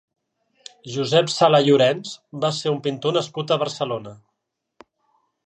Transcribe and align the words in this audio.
Josep 0.93 1.29
Sala 1.33 1.59
Llorens 1.67 2.15
va 2.47 2.51
ser 2.61 2.73
un 2.77 2.81
pintor 2.89 3.15
nascut 3.19 3.55
a 3.55 3.61
Barcelona. 3.67 4.17